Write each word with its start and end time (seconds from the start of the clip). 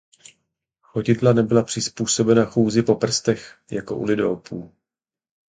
Chodidla 0.81 1.33
nebyla 1.33 1.63
přizpůsobena 1.63 2.45
chůzi 2.45 2.83
po 2.83 2.95
prstech 2.95 3.57
jako 3.71 3.95
u 3.95 4.03
lidoopů. 4.05 4.73